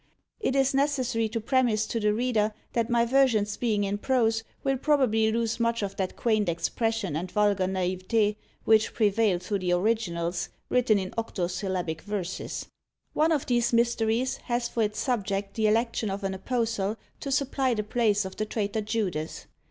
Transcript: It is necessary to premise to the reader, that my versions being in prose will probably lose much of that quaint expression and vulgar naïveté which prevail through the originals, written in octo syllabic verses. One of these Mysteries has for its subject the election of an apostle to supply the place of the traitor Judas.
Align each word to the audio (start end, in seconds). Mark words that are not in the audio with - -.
It 0.39 0.55
is 0.55 0.73
necessary 0.73 1.29
to 1.29 1.39
premise 1.39 1.85
to 1.85 1.99
the 1.99 2.11
reader, 2.11 2.55
that 2.73 2.89
my 2.89 3.05
versions 3.05 3.55
being 3.55 3.83
in 3.83 3.99
prose 3.99 4.43
will 4.63 4.77
probably 4.77 5.31
lose 5.31 5.59
much 5.59 5.83
of 5.83 5.95
that 5.97 6.15
quaint 6.15 6.49
expression 6.49 7.15
and 7.15 7.29
vulgar 7.31 7.67
naïveté 7.67 8.35
which 8.65 8.95
prevail 8.95 9.37
through 9.37 9.59
the 9.59 9.73
originals, 9.73 10.49
written 10.69 10.97
in 10.97 11.13
octo 11.19 11.45
syllabic 11.45 12.01
verses. 12.01 12.65
One 13.13 13.31
of 13.31 13.45
these 13.45 13.73
Mysteries 13.73 14.37
has 14.45 14.67
for 14.67 14.81
its 14.81 14.97
subject 14.97 15.53
the 15.53 15.67
election 15.67 16.09
of 16.09 16.23
an 16.23 16.33
apostle 16.33 16.97
to 17.19 17.31
supply 17.31 17.75
the 17.75 17.83
place 17.83 18.25
of 18.25 18.37
the 18.37 18.45
traitor 18.47 18.81
Judas. 18.81 19.45